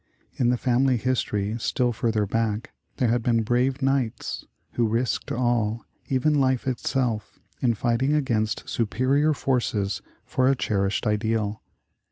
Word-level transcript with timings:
In 0.33 0.49
the 0.49 0.57
family 0.57 0.97
history 0.97 1.57
still 1.59 1.93
further 1.93 2.25
back, 2.25 2.73
there 2.97 3.09
had 3.09 3.21
been 3.21 3.43
brave 3.43 3.83
Knights, 3.83 4.43
who 4.71 4.87
risked 4.87 5.31
all, 5.31 5.85
even 6.09 6.33
life 6.41 6.65
itself, 6.65 7.37
in 7.59 7.75
fighting 7.75 8.15
against 8.15 8.67
superior 8.67 9.31
forces 9.35 10.01
for 10.25 10.47
a 10.47 10.55
cherished 10.55 11.05
ideal. 11.05 11.61